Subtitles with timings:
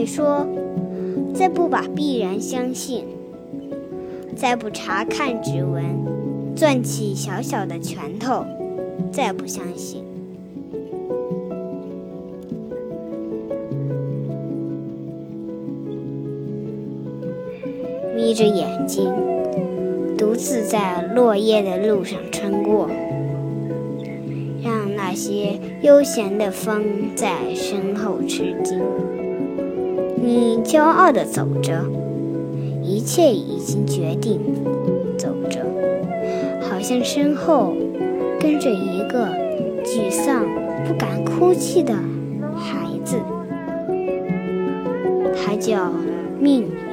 [0.00, 0.46] 你说，
[1.34, 3.04] 再不把必然相信，
[4.34, 5.84] 再不查看指纹，
[6.56, 8.42] 攥起小小的拳头，
[9.12, 10.02] 再不相信。
[18.16, 19.12] 眯着眼睛，
[20.16, 22.88] 独自在落叶的路上穿过，
[24.64, 28.80] 让那些悠闲的风在身后吃惊。
[30.22, 31.82] 你骄傲地走着，
[32.82, 34.38] 一切已经决定。
[35.16, 35.60] 走着，
[36.60, 37.74] 好像身后
[38.38, 39.28] 跟着一个
[39.84, 40.44] 沮丧、
[40.86, 41.94] 不敢哭泣的
[42.54, 43.16] 孩子，
[45.34, 45.90] 他叫
[46.38, 46.89] 命运。